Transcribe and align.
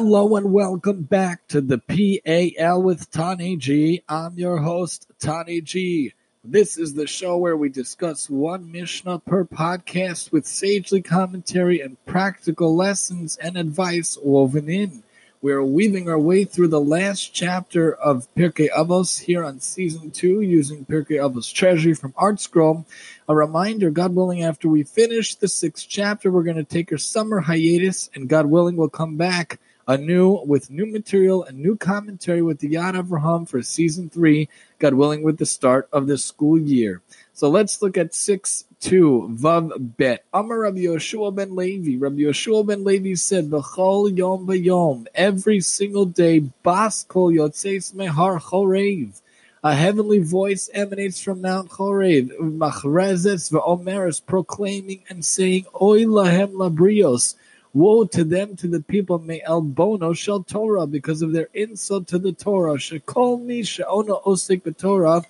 Hello 0.00 0.36
and 0.36 0.52
welcome 0.52 1.02
back 1.02 1.48
to 1.48 1.60
the 1.60 1.78
PAL 1.78 2.80
with 2.80 3.10
Tani 3.10 3.56
G. 3.56 4.04
I'm 4.08 4.38
your 4.38 4.58
host, 4.58 5.10
Tani 5.18 5.60
G. 5.60 6.12
This 6.44 6.78
is 6.78 6.94
the 6.94 7.08
show 7.08 7.36
where 7.36 7.56
we 7.56 7.68
discuss 7.68 8.30
one 8.30 8.70
Mishnah 8.70 9.18
per 9.18 9.44
podcast 9.44 10.30
with 10.30 10.46
sagely 10.46 11.02
commentary 11.02 11.80
and 11.80 11.96
practical 12.06 12.76
lessons 12.76 13.38
and 13.38 13.56
advice 13.56 14.16
woven 14.22 14.68
in. 14.68 15.02
We're 15.42 15.64
weaving 15.64 16.08
our 16.08 16.18
way 16.18 16.44
through 16.44 16.68
the 16.68 16.80
last 16.80 17.34
chapter 17.34 17.92
of 17.92 18.32
Pirkei 18.36 18.68
Avos 18.70 19.18
here 19.18 19.42
on 19.42 19.58
season 19.58 20.12
two 20.12 20.42
using 20.42 20.84
Pirkei 20.84 21.18
Avos 21.18 21.52
Treasury 21.52 21.94
from 21.94 22.14
Art 22.16 22.40
Scroll. 22.40 22.86
A 23.28 23.34
reminder, 23.34 23.90
God 23.90 24.14
willing, 24.14 24.44
after 24.44 24.68
we 24.68 24.84
finish 24.84 25.34
the 25.34 25.48
sixth 25.48 25.86
chapter, 25.88 26.30
we're 26.30 26.44
going 26.44 26.56
to 26.56 26.62
take 26.62 26.92
a 26.92 26.98
summer 26.98 27.40
hiatus 27.40 28.10
and 28.14 28.28
God 28.28 28.46
willing, 28.46 28.76
we'll 28.76 28.88
come 28.88 29.16
back 29.16 29.58
anew 29.88 30.44
with 30.44 30.70
new 30.70 30.84
material 30.84 31.42
and 31.42 31.58
new 31.58 31.74
commentary 31.74 32.42
with 32.42 32.58
the 32.60 32.68
Yad 32.68 32.94
Avraham 32.94 33.48
for 33.48 33.62
season 33.62 34.10
three, 34.10 34.48
God 34.78 34.92
willing, 34.92 35.22
with 35.22 35.38
the 35.38 35.46
start 35.46 35.88
of 35.90 36.06
the 36.06 36.18
school 36.18 36.58
year. 36.58 37.00
So 37.32 37.48
let's 37.48 37.80
look 37.80 37.96
at 37.96 38.14
six 38.14 38.66
two 38.80 39.34
vav 39.34 39.96
bet. 39.96 40.24
Amar 40.32 40.60
Rabbi 40.60 40.80
Yoshua 40.80 41.34
ben 41.34 41.56
Levi. 41.56 41.96
Rabbi 41.98 42.20
Yoshua 42.20 42.66
ben 42.66 42.84
Levi 42.84 43.14
said, 43.14 43.48
"V'chol 43.48 44.16
yom 44.16 44.46
b'yom, 44.46 45.06
every 45.14 45.60
single 45.60 46.04
day, 46.04 46.40
bas 46.62 47.04
kol 47.04 47.32
yotzeis 47.32 47.94
mehar 47.94 48.40
chorev." 48.40 49.22
A 49.64 49.74
heavenly 49.74 50.20
voice 50.20 50.70
emanates 50.72 51.20
from 51.20 51.40
Mount 51.40 51.68
Chorev, 51.68 52.30
machrezes 52.38 53.50
v'omeres, 53.50 54.24
proclaiming 54.24 55.02
and 55.08 55.24
saying, 55.24 55.64
"Oy 55.80 56.04
lahem 56.04 56.52
labrios." 56.52 57.34
Woe 57.74 58.04
to 58.06 58.24
them, 58.24 58.56
to 58.56 58.66
the 58.66 58.80
people, 58.80 59.18
may 59.18 59.42
el 59.44 59.60
bono 59.60 60.14
shel 60.14 60.42
Torah, 60.42 60.86
because 60.86 61.20
of 61.20 61.32
their 61.32 61.48
insult 61.52 62.06
to 62.08 62.18
the 62.18 62.32
Torah. 62.32 62.74
Shekol 62.74 63.42
mi 63.42 63.62
she'ona 63.62 64.14
osik 64.26 64.62
b'Torah. 64.62 65.24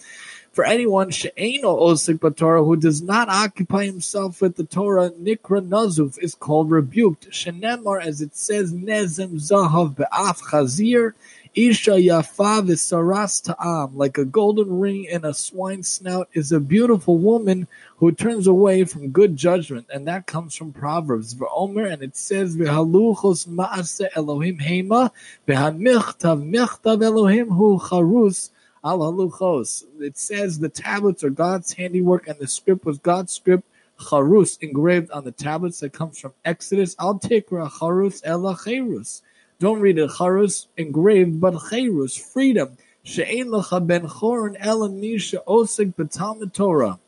For 0.53 0.65
anyone 0.65 1.11
she'eno 1.11 1.77
osik 1.77 2.21
b'Torah 2.21 2.65
who 2.65 2.77
does 2.77 3.03
not 3.03 3.29
occupy 3.29 3.87
himself 3.87 4.41
with 4.41 4.55
the 4.55 4.63
Torah, 4.63 5.11
nikra 5.11 5.67
nazuf 5.67 6.17
is 6.23 6.37
called 6.37 6.71
rebuked. 6.71 7.29
Shenemar, 7.31 8.01
as 8.01 8.21
it 8.21 8.37
says, 8.37 8.73
nezem 8.73 9.35
zahav 9.35 9.97
be'af 9.97 10.41
chazir. 10.41 11.15
Isha 11.55 11.93
yafa 11.93 12.65
v'saras 12.65 13.43
ta'am, 13.43 13.97
like 13.97 14.17
a 14.17 14.25
golden 14.25 14.79
ring 14.79 15.05
in 15.05 15.25
a 15.25 15.35
swine's 15.35 15.89
snout, 15.89 16.29
is 16.33 16.53
a 16.53 16.61
beautiful 16.61 17.19
woman 17.19 17.67
who 17.99 18.13
turns 18.13 18.47
away 18.47 18.85
from 18.85 19.11
good 19.11 19.37
judgment, 19.37 19.87
and 19.93 20.07
that 20.07 20.27
comes 20.27 20.55
from 20.55 20.73
Proverbs. 20.73 21.35
V'omer, 21.35 21.93
and 21.93 22.01
it 22.03 22.17
says, 22.17 22.57
v'haluchos 22.57 23.49
ma'ase 23.49 24.09
Elohim 24.15 24.59
hema, 24.59 25.11
v'hamichtav 25.49 26.49
michtav 26.49 27.03
Elohim 27.03 27.49
hu 27.49 27.79
charus 27.81 28.51
al 28.85 29.01
haluchos. 29.01 29.83
It 29.99 30.17
says 30.17 30.61
the 30.61 30.69
tablets 30.69 31.25
are 31.25 31.31
God's 31.31 31.73
handiwork, 31.73 32.29
and 32.29 32.39
the 32.39 32.47
script 32.47 32.85
was 32.85 32.99
God's 32.99 33.33
script, 33.33 33.65
charus, 33.99 34.63
engraved 34.63 35.11
on 35.11 35.25
the 35.25 35.33
tablets 35.33 35.81
that 35.81 35.93
comes 35.93 36.21
from 36.21 36.35
Exodus. 36.45 36.95
Al 37.01 37.19
tikra 37.19 37.69
charus 37.69 38.21
ela 38.25 38.57
cherus. 38.57 39.23
Don't 39.59 39.81
read 39.81 39.99
it 39.99 40.11
charus, 40.11 40.69
engraved, 40.77 41.41
but 41.41 41.55
cherus, 41.69 42.17
freedom. 42.17 42.77
She'ein 43.03 43.47
lecha 43.47 43.85
ben 43.85 44.07
chorin 44.07 44.57
ela 44.61 44.89
misha 44.89 45.43
osik 45.49 45.97
b'talmud 45.97 46.53
Torah. 46.53 47.01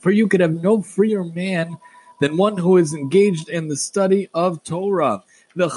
For 0.00 0.10
you 0.10 0.26
could 0.28 0.40
have 0.40 0.62
no 0.62 0.82
freer 0.82 1.22
man 1.22 1.76
than 2.20 2.36
one 2.36 2.58
who 2.58 2.76
is 2.76 2.92
engaged 2.92 3.48
in 3.48 3.68
the 3.68 3.76
study 3.76 4.28
of 4.34 4.62
Torah. 4.64 5.22
And 5.52 5.72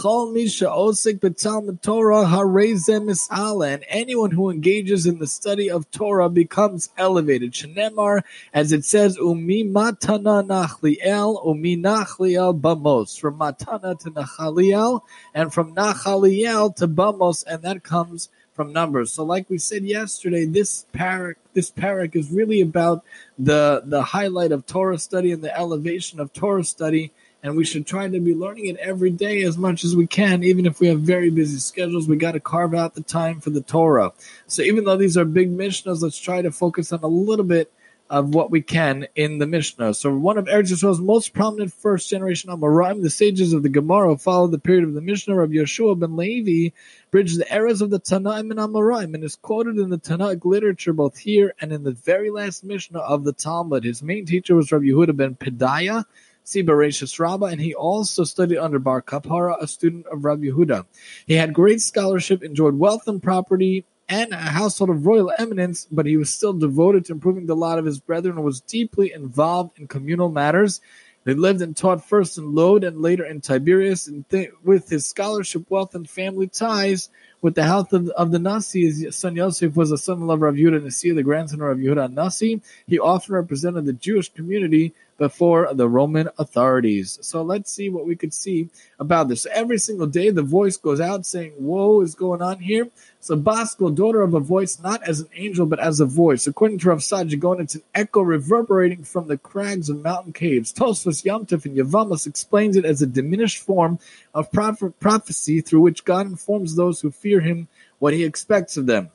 anyone 3.89 4.31
who 4.31 4.50
engages 4.50 5.06
in 5.06 5.19
the 5.19 5.28
study 5.28 5.69
of 5.69 5.89
Torah 5.89 6.29
becomes 6.29 6.89
elevated. 6.97 7.53
Shenemar, 7.53 8.22
as 8.53 8.72
it 8.72 8.85
says, 8.85 9.17
umi 9.17 9.63
matana 9.63 10.45
nachliel, 10.45 11.45
umi 11.45 11.75
nachliel 11.75 12.62
bamos, 12.62 13.19
from 13.19 13.39
matana 13.39 14.00
to 14.00 14.12
nachaliel, 14.12 15.01
and 15.33 15.51
from 15.53 15.73
nachaliel 15.73 16.75
to 16.75 16.88
bamos, 16.88 17.44
and 17.47 17.63
that 17.63 17.83
comes 17.83 18.29
from 18.53 18.72
numbers. 18.72 19.12
So, 19.12 19.24
like 19.24 19.50
we 19.50 19.58
said 19.58 19.84
yesterday, 19.84 20.46
this 20.46 20.86
parak, 20.94 21.36
this 21.53 21.72
parak 21.72 22.16
is 22.16 22.31
really 22.31 22.62
about 22.62 23.03
the 23.38 23.84
the 23.86 24.03
highlight 24.03 24.52
of 24.52 24.66
Torah 24.66 24.97
study 24.97 25.31
and 25.31 25.44
the 25.44 25.58
elevation 25.58 26.19
of 26.19 26.34
Torah 26.34 26.63
study 26.63 27.12
and 27.44 27.58
we 27.58 27.66
should 27.66 27.86
try 27.86 28.08
to 28.08 28.19
be 28.22 28.34
learning 28.34 28.68
it 28.68 28.78
every 28.78 29.12
day 29.12 29.44
as 29.44 29.58
much 29.58 29.84
as 29.84 29.97
we 29.97 30.08
can, 30.08 30.44
even 30.44 30.66
if 30.66 30.80
we 30.80 30.88
have 30.88 31.02
very 31.02 31.30
busy 31.30 31.58
schedules. 31.58 32.08
We 32.08 32.16
got 32.16 32.31
to 32.31 32.40
carve 32.40 32.74
out 32.74 32.96
the 32.96 33.03
time 33.03 33.42
for 33.42 33.50
the 33.50 33.62
Torah. 33.62 34.13
So 34.47 34.62
even 34.63 34.86
though 34.86 34.96
these 34.96 35.18
are 35.18 35.25
big 35.25 35.56
Mishnahs, 35.56 36.02
let's 36.02 36.18
try 36.18 36.42
to 36.42 36.52
focus 36.52 36.94
on 36.94 37.03
a 37.03 37.08
little 37.08 37.44
bit 37.44 37.69
of 38.09 38.34
what 38.34 38.52
we 38.52 38.62
can 38.62 39.08
in 39.16 39.40
the 39.40 39.47
Mishnah. 39.47 39.94
So 39.94 40.14
one 40.14 40.38
of 40.38 40.46
Eretz 40.46 40.72
Yisrael's 40.72 41.00
most 41.00 41.34
prominent 41.34 41.74
first 41.74 42.09
generation 42.09 42.50
Amoraim, 42.50 43.02
the 43.02 43.09
sages 43.09 43.53
of 43.53 43.64
the 43.64 43.69
Gemara 43.69 44.18
followed 44.18 44.52
the 44.52 44.59
period 44.59 44.84
of 44.84 44.94
the 44.94 45.02
Mishnah, 45.02 45.36
Rabbi 45.36 45.53
Yeshua 45.53 45.97
ben 45.97 46.16
Levi, 46.16 46.75
bridged 47.12 47.40
the 47.40 47.53
eras 47.53 47.81
of 47.81 47.90
the 47.90 48.00
Tanaim 48.00 48.52
and 48.52 48.59
Amoraim 48.59 49.13
and 49.13 49.24
is 49.24 49.36
quoted 49.36 49.78
in 49.78 49.90
the 49.90 49.97
Tanaic 49.97 50.46
literature 50.46 50.94
both 50.94 51.18
here 51.18 51.53
and 51.59 51.72
in 51.72 51.84
the 51.84 51.92
very 51.92 52.30
last 52.30 52.63
Mishnah 52.63 53.00
of 53.00 53.24
the 53.24 53.34
Talmud. 53.34 53.84
His 53.84 54.03
main 54.03 54.25
teacher 54.25 54.56
was 54.56 54.72
Rabbi 54.72 54.86
Yehuda 54.86 55.16
ben 55.16 55.36
Pedaya, 55.36 56.06
see 56.44 56.63
Bereshis 56.63 57.19
Rabbah, 57.19 57.47
and 57.47 57.62
he 57.62 57.74
also 57.74 58.24
studied 58.25 58.58
under 58.58 58.80
Bar 58.80 59.02
Kapara, 59.02 59.56
a 59.59 59.68
student 59.68 60.06
of 60.08 60.25
Rabbi 60.25 60.46
Yehuda. 60.46 60.86
He 61.25 61.36
had 61.36 61.53
great 61.53 61.81
scholarship, 61.81 62.44
enjoyed 62.44 62.75
wealth 62.75 63.08
and 63.08 63.24
property, 63.24 63.86
and 64.09 64.34
a 64.34 64.38
household 64.38 64.90
of 64.90 65.06
royal 65.06 65.31
eminence, 65.38 65.88
but 65.91 66.06
he 66.06 66.18
was 66.18 66.30
still 66.30 66.53
devoted 66.53 67.06
to 67.06 67.14
improving 67.14 67.46
the 67.46 67.56
lot 67.56 67.80
of 67.80 67.86
his 67.86 68.00
brethren 68.00 68.36
and 68.36 68.46
was 68.46 68.62
deeply 68.62 69.12
involved 69.14 69.80
in 69.80 69.88
communal 69.88 70.30
matters. 70.30 70.81
They 71.24 71.34
lived 71.34 71.62
and 71.62 71.75
taught 71.75 72.03
first 72.03 72.38
in 72.38 72.53
Lod 72.53 72.84
and 72.84 73.02
later 73.02 73.24
in 73.24 73.40
Tiberias, 73.40 74.08
and 74.08 74.28
th- 74.30 74.52
with 74.63 74.90
his 74.90 75.08
scholarship, 75.08 75.69
wealth, 75.69 75.96
and 75.96 76.09
family 76.09 76.47
ties, 76.47 77.09
with 77.42 77.56
the 77.56 77.63
health 77.63 77.94
of, 77.94 78.09
of 78.09 78.31
the 78.31 78.40
Nasi, 78.40 78.86
his 78.86 79.16
son 79.16 79.36
Yosef 79.36 79.75
was 79.75 79.92
a 79.92 79.97
son-in-law 79.97 80.36
of 80.36 80.56
Yehuda 80.56 80.84
Nasi, 80.84 81.12
the 81.12 81.24
grandson 81.24 81.62
of 81.62 81.78
Yehuda 81.78 82.12
Nasi. 82.12 82.62
He 82.88 83.00
often 83.00 83.36
represented 83.36 83.86
the 83.86 83.94
Jewish 83.94 84.30
community 84.30 84.94
before 85.23 85.73
the 85.73 85.88
Roman 85.88 86.28
authorities. 86.38 87.17
So 87.22 87.44
let's 87.44 87.72
see 87.72 87.88
what 87.88 88.06
we 88.06 88.17
could 88.17 88.34
see 88.34 88.67
about 89.00 89.29
this. 89.29 89.45
Every 89.45 89.78
single 89.78 90.06
day, 90.06 90.31
the 90.31 90.41
voice 90.41 90.75
goes 90.75 91.00
out 91.00 91.25
saying, 91.25 91.53
Woe 91.57 92.01
is 92.01 92.13
going 92.13 92.41
on 92.41 92.59
here. 92.59 92.89
So 93.22 93.38
Bas 93.38 93.73
kol, 93.73 93.91
daughter 93.91 94.22
of 94.22 94.33
a 94.33 94.41
voice, 94.41 94.81
not 94.81 95.01
as 95.07 95.22
an 95.22 95.29
angel, 95.33 95.66
but 95.66 95.79
as 95.79 96.01
a 96.01 96.06
voice. 96.06 96.45
According 96.45 96.79
to 96.79 96.89
Rav 96.89 97.00
Saadia 97.00 97.39
Gaon, 97.39 97.62
it's 97.62 97.75
an 97.75 97.83
echo 97.95 98.19
reverberating 98.19 99.06
from 99.06 99.29
the 99.29 99.38
crags 99.38 99.88
of 99.88 100.03
mountain 100.03 100.33
caves. 100.33 100.73
Tosfos 100.73 101.23
Yomtiv 101.23 101.63
and 101.63 101.78
Yevamos 101.78 102.28
explains 102.28 102.75
it 102.75 102.83
as 102.83 103.01
a 103.01 103.07
diminished 103.07 103.63
form 103.63 104.00
of 104.33 104.51
prophecy 104.51 105.62
through 105.62 105.79
which 105.79 106.03
God 106.03 106.28
informs 106.28 106.75
those 106.75 107.00
who 107.00 107.12
fear 107.12 107.39
him 107.39 107.69
what 108.00 108.13
he 108.13 108.25
expects 108.25 108.75
of 108.75 108.88
them. 108.88 109.09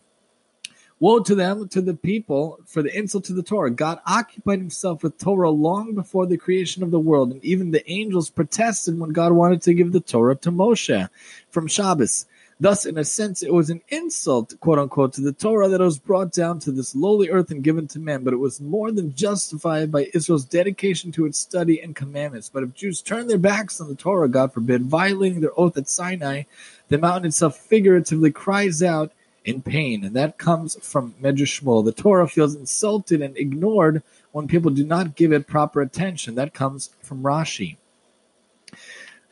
Woe 1.01 1.21
to 1.21 1.35
them, 1.35 1.69
to 1.69 1.81
the 1.81 1.95
people, 1.95 2.59
for 2.67 2.83
the 2.83 2.97
insult 2.97 3.25
to 3.25 3.33
the 3.33 3.43
Torah. 3.43 3.71
God 3.71 4.01
occupied 4.05 4.59
himself 4.59 5.05
with 5.05 5.19
Torah 5.19 5.51
long 5.51 5.95
before 5.95 6.27
the 6.27 6.37
creation 6.37 6.83
of 6.83 6.91
the 6.91 6.99
world, 6.99 7.31
and 7.31 7.45
even 7.45 7.71
the 7.71 7.89
angels 7.91 8.31
protested 8.31 8.99
when 8.99 9.11
God 9.11 9.33
wanted 9.33 9.63
to 9.63 9.75
give 9.75 9.93
the 9.93 10.01
Torah 10.01 10.35
to 10.37 10.51
Moshe 10.51 11.09
from 11.51 11.69
Shabbos. 11.69 12.27
Thus, 12.61 12.85
in 12.85 12.99
a 12.99 13.05
sense, 13.05 13.45
it 13.45 13.55
was 13.55 13.71
an 13.71 13.83
insult, 13.89 14.59
quote 14.59 14.81
unquote, 14.81 15.13
to 15.13 15.21
the 15.21 15.33
Torah 15.33 15.69
that 15.69 15.81
was 15.81 16.01
brought 16.01 16.33
down 16.33 16.59
to 16.61 16.73
this 16.73 16.97
lowly 16.97 17.31
earth 17.31 17.53
and 17.53 17.63
given 17.63 17.87
to 17.89 18.01
men, 18.01 18.25
but 18.25 18.33
it 18.33 18.39
was 18.39 18.61
more 18.61 18.91
than 18.91 19.15
justified 19.15 19.93
by 19.93 20.11
Israel's 20.13 20.45
dedication 20.45 21.13
to 21.13 21.27
its 21.27 21.39
study 21.39 21.81
and 21.81 21.95
commandments. 21.95 22.51
But 22.53 22.65
if 22.65 22.75
Jews 22.75 23.01
turn 23.01 23.29
their 23.29 23.39
backs 23.39 23.81
on 23.81 23.89
the 23.89 23.95
Torah, 23.95 24.29
God 24.29 24.53
forbid, 24.53 24.83
violating 24.83 25.41
their 25.41 25.59
oath 25.59 25.77
at 25.77 25.89
Sinai, 25.89 26.43
the 26.89 26.99
mountain 26.99 27.29
itself 27.29 27.57
figuratively 27.57 28.33
cries 28.33 28.83
out 28.83 29.13
in 29.49 29.63
pain, 29.63 30.05
and 30.05 30.15
that 30.15 30.37
comes 30.37 30.77
from 30.83 31.15
Medrash 31.23 31.63
Shmuel. 31.63 31.83
The 31.83 31.93
Torah 31.93 32.29
feels 32.29 32.55
insulted 32.55 33.23
and 33.23 33.35
ignored 33.37 34.03
when 34.31 34.47
people 34.47 34.71
do 34.71 34.85
not 34.85 35.17
give 35.17 35.33
it 35.33 35.47
proper 35.47 35.81
attention. 35.81 36.35
That 36.35 36.53
comes 36.53 36.91
from 37.03 37.23
Rashi. 37.23 37.79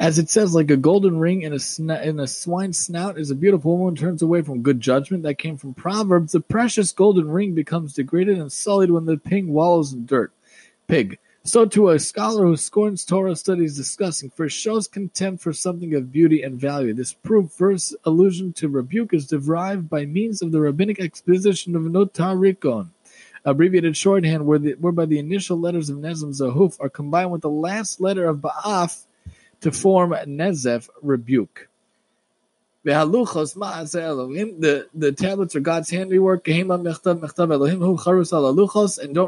As 0.00 0.18
it 0.18 0.30
says, 0.30 0.54
like 0.54 0.70
a 0.70 0.76
golden 0.76 1.18
ring 1.18 1.42
in 1.42 1.52
a 1.52 1.56
sna- 1.56 2.02
in 2.02 2.18
a 2.18 2.26
swine's 2.26 2.78
snout 2.78 3.18
is 3.18 3.30
a 3.30 3.34
beautiful 3.34 3.76
woman 3.76 3.94
turns 3.94 4.22
away 4.22 4.40
from 4.40 4.62
good 4.62 4.80
judgment. 4.80 5.22
That 5.22 5.38
came 5.38 5.58
from 5.58 5.74
Proverbs. 5.74 6.32
The 6.32 6.40
precious 6.40 6.92
golden 6.92 7.30
ring 7.30 7.54
becomes 7.54 7.92
degraded 7.92 8.38
and 8.38 8.50
sullied 8.50 8.90
when 8.90 9.04
the 9.04 9.18
pig 9.18 9.46
wallows 9.46 9.92
in 9.92 10.06
dirt. 10.06 10.32
Pig. 10.86 11.18
So 11.46 11.64
to 11.64 11.90
a 11.90 12.00
scholar 12.00 12.44
who 12.44 12.56
scorns 12.56 13.04
Torah 13.04 13.36
studies 13.36 13.76
discussing, 13.76 14.30
for 14.30 14.48
shows 14.48 14.88
contempt 14.88 15.44
for 15.44 15.52
something 15.52 15.94
of 15.94 16.10
beauty 16.10 16.42
and 16.42 16.60
value. 16.60 16.92
This 16.92 17.12
proof 17.12 17.56
verse 17.56 17.94
allusion 18.04 18.52
to 18.54 18.68
rebuke 18.68 19.14
is 19.14 19.28
derived 19.28 19.88
by 19.88 20.06
means 20.06 20.42
of 20.42 20.50
the 20.50 20.60
rabbinic 20.60 20.98
exposition 20.98 21.76
of 21.76 21.82
notarikon, 21.82 22.88
abbreviated 23.44 23.96
shorthand 23.96 24.44
where 24.44 24.58
the, 24.58 24.72
whereby 24.72 25.06
the 25.06 25.20
initial 25.20 25.56
letters 25.56 25.88
of 25.88 25.98
Nezem 25.98 26.36
Zahav 26.36 26.78
are 26.80 26.88
combined 26.88 27.30
with 27.30 27.42
the 27.42 27.48
last 27.48 28.00
letter 28.00 28.26
of 28.26 28.38
Ba'af 28.38 29.06
to 29.60 29.70
form 29.70 30.10
Nezef, 30.10 30.88
rebuke. 31.00 31.68
The 32.86 34.86
the 34.94 35.12
tablets 35.12 35.56
are 35.56 35.60
God's 35.60 35.90
handiwork. 35.90 36.46
And 36.46 36.68
don't 36.68 36.84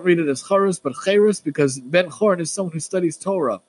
read 0.04 0.18
it 0.20 0.28
as 0.28 0.44
charus, 0.44 0.80
but 0.80 0.94
cherus, 1.04 1.40
because 1.40 1.80
Ben 1.80 2.06
Horn 2.06 2.40
is 2.40 2.52
someone 2.52 2.72
who 2.72 2.78
studies 2.78 3.16
Torah. 3.16 3.60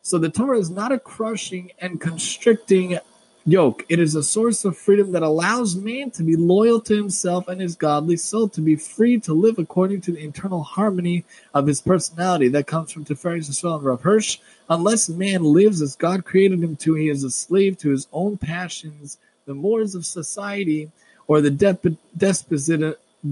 So 0.00 0.16
the 0.16 0.30
Torah 0.30 0.58
is 0.58 0.70
not 0.70 0.92
a 0.92 0.98
crushing 0.98 1.72
and 1.78 2.00
constricting 2.00 2.98
yoke. 3.44 3.84
It 3.90 3.98
is 3.98 4.14
a 4.14 4.22
source 4.22 4.64
of 4.64 4.78
freedom 4.78 5.12
that 5.12 5.22
allows 5.22 5.76
man 5.76 6.10
to 6.12 6.22
be 6.22 6.36
loyal 6.36 6.80
to 6.80 6.96
himself 6.96 7.46
and 7.46 7.60
his 7.60 7.76
godly 7.76 8.16
soul, 8.16 8.48
to 8.48 8.62
be 8.62 8.76
free 8.76 9.20
to 9.20 9.34
live 9.34 9.58
according 9.58 10.00
to 10.02 10.12
the 10.12 10.24
internal 10.24 10.62
harmony 10.62 11.26
of 11.52 11.66
his 11.66 11.82
personality. 11.82 12.48
That 12.48 12.66
comes 12.66 12.92
from 12.92 13.04
Tiferes 13.04 13.50
Yisrael 13.50 13.76
and 13.76 13.84
Rav 13.84 14.00
Hirsch. 14.00 14.38
Unless 14.70 15.10
man 15.10 15.44
lives 15.44 15.82
as 15.82 15.96
God 15.96 16.24
created 16.24 16.62
him 16.62 16.76
to, 16.76 16.94
he 16.94 17.10
is 17.10 17.22
a 17.22 17.30
slave 17.30 17.76
to 17.80 17.90
his 17.90 18.08
own 18.10 18.38
passions, 18.38 19.18
the 19.46 19.54
mores 19.54 19.94
of 19.94 20.06
society, 20.06 20.90
or 21.26 21.40
the 21.40 21.50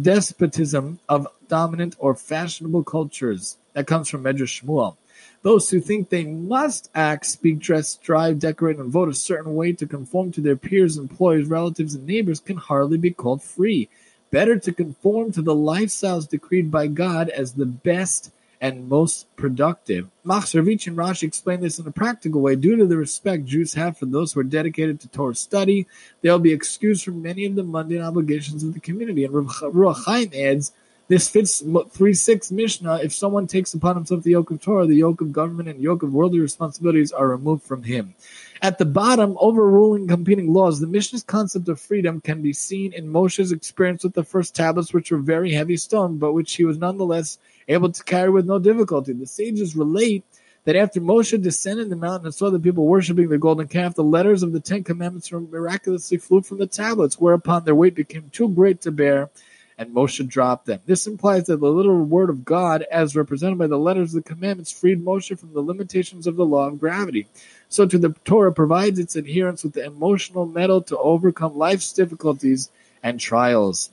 despotism 0.01 0.99
of 1.09 1.27
dominant 1.49 1.97
or 1.99 2.15
fashionable 2.15 2.85
cultures. 2.85 3.57
That 3.75 3.87
comes 3.87 4.09
from 4.09 4.25
Medrash 4.25 4.63
Shmuel. 4.63 4.97
Those 5.43 5.71
who 5.71 5.81
think 5.81 6.09
they 6.09 6.25
must 6.25 6.91
act, 6.95 7.27
speak, 7.27 7.59
dress, 7.59 7.97
drive, 7.97 8.39
decorate, 8.39 8.79
and 8.79 8.91
vote 8.91 9.09
a 9.09 9.15
certain 9.15 9.55
way 9.55 9.73
to 9.73 9.87
conform 9.87 10.33
to 10.33 10.41
their 10.41 10.57
peers, 10.57 10.97
employers, 10.97 11.47
relatives, 11.47 11.95
and 11.95 12.07
neighbors 12.07 12.41
can 12.41 12.57
hardly 12.57 12.97
be 12.99 13.11
called 13.11 13.43
free. 13.43 13.89
Better 14.31 14.59
to 14.59 14.73
conform 14.73 15.33
to 15.33 15.43
the 15.43 15.55
lifestyles 15.55 16.29
decreed 16.29 16.71
by 16.71 16.87
God 16.87 17.29
as 17.29 17.53
the 17.53 17.67
best 17.67 18.31
and 18.63 18.89
most 18.89 19.27
productive. 19.35 20.09
Machzor 20.25 20.65
Vitri 20.65 20.87
and 20.87 20.97
Rashi 20.97 21.25
explain 21.25 21.61
this 21.61 21.81
in 21.81 21.87
a 21.87 21.91
practical 21.91 22.41
way. 22.41 22.55
Due 22.55 22.77
to 22.77 22.87
the 22.87 22.97
respect 22.97 23.45
Jews 23.45 23.75
have 23.75 23.99
for 23.99 24.07
those 24.07 24.33
who 24.33 24.41
are 24.41 24.45
dedicated 24.45 25.01
to 25.01 25.09
Torah 25.09 25.35
study, 25.35 25.89
they'll 26.21 26.39
be 26.39 26.53
excused 26.53 27.05
from 27.05 27.21
many 27.21 27.45
of 27.45 27.57
the 27.57 27.65
mundane 27.65 28.01
obligations 28.01 28.63
of 28.63 28.73
the 28.73 28.79
community. 28.79 29.25
And 29.25 29.35
Ruach 29.35 30.05
Chaim 30.05 30.31
adds, 30.33 30.73
this 31.09 31.29
fits 31.29 31.61
3 31.61 32.15
6 32.15 32.53
Mishnah. 32.53 33.01
If 33.03 33.13
someone 33.13 33.49
takes 33.49 33.75
upon 33.75 33.97
himself 33.97 34.23
the 34.23 34.31
yoke 34.31 34.53
of 34.53 34.63
Torah, 34.63 34.87
the 34.87 34.95
yoke 34.95 35.21
of 35.21 35.33
government 35.33 35.69
and 35.69 35.83
yoke 35.83 36.05
of 36.05 36.15
worldly 36.15 36.39
responsibilities 36.39 37.11
are 37.11 37.29
removed 37.29 37.65
from 37.65 37.83
him. 37.83 38.15
At 38.63 38.79
the 38.79 38.85
bottom, 38.85 39.37
overruling 39.41 40.07
competing 40.07 40.53
laws, 40.53 40.79
the 40.79 40.87
Mishnah's 40.87 41.25
concept 41.25 41.69
of 41.69 41.81
freedom 41.81 42.21
can 42.21 42.41
be 42.41 42.53
seen 42.53 42.93
in 42.93 43.13
Moshe's 43.13 43.51
experience 43.51 44.05
with 44.05 44.15
the 44.15 44.23
first 44.23 44.55
tablets, 44.55 44.95
which 44.95 45.11
were 45.11 45.19
very 45.19 45.53
heavy 45.53 45.77
stone, 45.77 46.17
but 46.19 46.33
which 46.33 46.55
he 46.55 46.65
was 46.65 46.79
nonetheless 46.79 47.39
able 47.69 47.93
to 47.93 48.05
carry 48.05 48.31
with 48.31 48.47
no 48.47 48.59
difficulty. 48.59 49.13
The 49.13 49.27
sages 49.27 49.77
relate 49.77 50.25
that 50.65 50.77
after 50.77 51.01
Moshe 51.01 51.41
descended 51.43 51.91
the 51.91 51.97
mountain 51.97 52.27
and 52.27 52.35
saw 52.35 52.51
the 52.51 52.59
people 52.59 52.87
worshiping 52.87 53.29
the 53.29 53.39
golden 53.39 53.69
calf, 53.69 53.95
the 53.95 54.05
letters 54.05 54.43
of 54.43 54.53
the 54.53 54.61
Ten 54.61 54.85
Commandments 54.85 55.33
miraculously 55.33 56.19
flew 56.19 56.43
from 56.43 56.59
the 56.59 56.67
tablets, 56.67 57.21
whereupon 57.21 57.65
their 57.65 57.75
weight 57.75 57.95
became 57.95 58.31
too 58.31 58.49
great 58.49 58.81
to 58.83 58.93
bear 58.93 59.31
and 59.79 59.95
Moshe 59.95 60.27
dropped 60.29 60.67
them. 60.67 60.81
This 60.87 61.07
implies 61.07 61.47
that 61.47 61.61
the 61.61 61.67
literal 61.67 62.05
word 62.05 62.31
of 62.31 62.45
God, 62.45 62.85
as 62.91 63.17
represented 63.17 63.59
by 63.59 63.67
the 63.67 63.79
letters 63.79 64.15
of 64.15 64.23
the 64.23 64.29
commandments, 64.29 64.71
freed 64.71 65.05
Moshe 65.05 65.37
from 65.39 65.53
the 65.53 65.61
limitations 65.61 66.27
of 66.27 66.37
the 66.37 66.47
law 66.47 66.69
of 66.69 66.79
gravity. 66.79 67.27
So, 67.69 67.87
to 67.87 67.99
the 67.99 68.15
Torah 68.25 68.53
provides 68.53 68.99
its 68.99 69.17
adherents 69.17 69.65
with 69.65 69.73
the 69.73 69.85
emotional 69.85 70.47
metal 70.47 70.83
to 70.83 70.99
overcome 70.99 71.57
life's 71.57 71.93
difficulties 71.93 72.71
and 73.03 73.19
trials. 73.19 73.91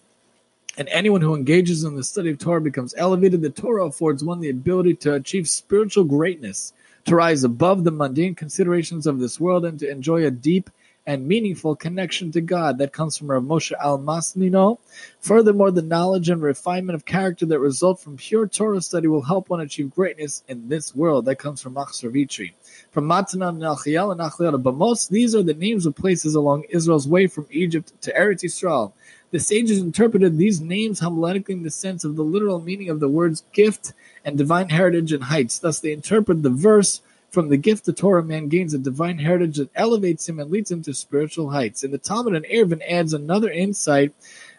And 0.80 0.88
anyone 0.88 1.20
who 1.20 1.36
engages 1.36 1.84
in 1.84 1.98
the 1.98 2.06
study 2.06 2.30
of 2.30 2.40
Torah 2.40 2.62
becomes 2.62 2.96
elevated. 2.96 3.42
The 3.42 3.50
Torah 3.50 3.88
affords 3.88 4.24
one 4.24 4.40
the 4.40 4.50
ability 4.50 4.94
to 4.96 5.14
achieve 5.14 5.50
spiritual 5.50 6.06
greatness, 6.06 6.72
to 7.04 7.18
rise 7.18 7.44
above 7.44 7.84
the 7.84 7.92
mundane 7.92 8.34
considerations 8.34 9.06
of 9.06 9.20
this 9.20 9.42
world, 9.42 9.66
and 9.66 9.78
to 9.80 9.92
enjoy 9.92 10.26
a 10.26 10.31
deep 10.31 10.70
and 11.10 11.28
meaningful 11.28 11.76
connection 11.76 12.32
to 12.32 12.40
God. 12.40 12.78
That 12.78 12.94
comes 12.94 13.18
from 13.18 13.32
Rav 13.32 13.42
Moshe 13.42 13.76
Almosnino. 13.84 14.78
Furthermore, 15.22 15.72
the 15.72 15.82
knowledge 15.82 16.30
and 16.30 16.40
refinement 16.40 16.96
of 16.96 17.04
character 17.04 17.48
that 17.48 17.58
result 17.58 18.00
from 18.00 18.16
pure 18.16 18.46
Torah 18.46 18.80
study 18.80 19.08
will 19.08 19.24
help 19.24 19.50
one 19.50 19.60
achieve 19.60 19.90
greatness 19.90 20.44
in 20.48 20.70
this 20.70 20.94
world. 20.94 21.26
That 21.26 21.38
comes 21.38 21.64
from 21.64 21.74
Machzor 21.74 22.12
Vitri. 22.12 22.52
From 22.92 23.06
Matanan 23.06 23.58
Nachiel 23.58 24.12
and 24.12 24.22
Nachiel 24.22 24.62
Bamos, 24.62 25.10
these 25.10 25.34
are 25.34 25.42
the 25.42 25.56
names 25.56 25.88
of 25.88 25.96
places 25.96 26.36
along 26.36 26.66
Israel's 26.70 27.08
way 27.08 27.26
from 27.26 27.48
Egypt 27.50 27.92
to 28.04 28.14
Eretz 28.14 28.44
Yisrael. 28.44 28.94
The 29.32 29.40
sages 29.40 29.80
interpreted 29.80 30.38
these 30.38 30.62
names 30.62 31.02
homiletically 31.02 31.50
in 31.50 31.64
the 31.64 31.72
sense 31.72 32.04
of 32.04 32.18
the 32.18 32.24
literal 32.24 32.62
meaning 32.62 32.92
of 32.92 33.00
the 33.00 33.10
words 33.10 33.44
gift 33.52 33.94
and 34.24 34.38
divine 34.38 34.70
heritage 34.70 35.12
and 35.12 35.24
heights. 35.24 35.58
Thus, 35.58 35.80
they 35.80 35.92
interpret 35.92 36.44
the 36.44 36.52
verse 36.52 37.02
from 37.31 37.50
the 37.50 37.58
gift 37.58 37.88
of 37.88 37.96
Torah, 37.96 38.24
man 38.24 38.48
gains 38.48 38.74
a 38.74 38.80
divine 38.80 39.20
heritage 39.20 39.58
that 39.58 39.70
elevates 39.76 40.28
him 40.28 40.40
and 40.40 40.50
leads 40.50 40.72
him 40.72 40.81
to 40.84 40.94
spiritual 40.94 41.50
heights. 41.50 41.84
And 41.84 41.94
the 41.94 41.98
Talmud 41.98 42.36
and 42.36 42.46
Eruvin 42.46 42.81
adds 42.88 43.14
another 43.14 43.50
insight 43.52 44.14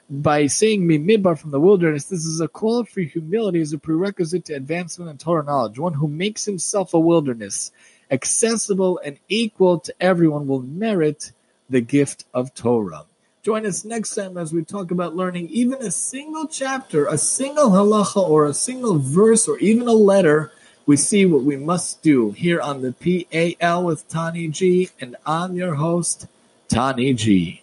by 0.09 0.47
saying 0.47 0.83
midbar 0.83 1.39
from 1.39 1.51
the 1.53 1.61
wilderness. 1.61 2.05
This 2.05 2.25
is 2.25 2.41
a 2.41 2.49
call 2.49 2.85
for 2.85 3.01
humility 3.01 3.61
as 3.61 3.73
a 3.73 3.79
prerequisite 3.79 4.45
to 4.47 4.55
advancement 4.55 5.11
in 5.11 5.19
Torah 5.19 5.45
knowledge. 5.45 5.79
One 5.79 5.95
who 5.95 6.09
makes 6.09 6.45
himself 6.45 6.95
a 6.95 7.01
wilderness, 7.01 7.71
accessible 8.11 9.01
and 9.05 9.19
equal 9.29 9.81
to 9.81 9.95
everyone, 10.01 10.47
will 10.47 10.63
merit 10.63 11.33
the 11.69 11.81
gift 11.81 12.25
of 12.35 12.55
Torah. 12.55 13.07
Join 13.43 13.65
us 13.65 13.85
next 13.85 14.15
time 14.15 14.37
as 14.37 14.53
we 14.53 14.65
talk 14.65 14.91
about 14.91 15.17
learning 15.17 15.49
even 15.49 15.81
a 15.81 15.91
single 15.91 16.47
chapter, 16.47 17.07
a 17.07 17.17
single 17.17 17.71
halacha, 17.71 18.29
or 18.29 18.45
a 18.45 18.53
single 18.53 18.99
verse, 18.99 19.49
or 19.49 19.59
even 19.59 19.89
a 19.89 19.93
letter 19.93 20.53
we 20.91 20.97
see 20.97 21.25
what 21.25 21.45
we 21.45 21.57
must 21.57 22.03
do 22.03 22.33
here 22.33 22.61
on 22.61 22.83
the 22.83 22.93
PAL 22.93 23.85
with 23.85 24.09
Tani 24.09 24.49
G, 24.49 24.91
and 25.01 25.15
I'm 25.25 25.55
your 25.55 25.77
host, 25.77 26.27
Tani 26.67 27.15
G. 27.15 27.60